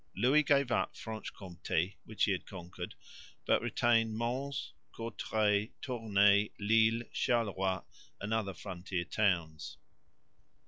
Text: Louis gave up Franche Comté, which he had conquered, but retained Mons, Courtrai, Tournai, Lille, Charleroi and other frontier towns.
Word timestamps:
Louis 0.15 0.41
gave 0.41 0.71
up 0.71 0.97
Franche 0.97 1.31
Comté, 1.31 1.97
which 2.05 2.23
he 2.23 2.31
had 2.31 2.47
conquered, 2.47 2.95
but 3.45 3.61
retained 3.61 4.15
Mons, 4.15 4.73
Courtrai, 4.95 5.73
Tournai, 5.79 6.49
Lille, 6.59 7.03
Charleroi 7.13 7.83
and 8.19 8.33
other 8.33 8.55
frontier 8.55 9.05
towns. 9.05 9.77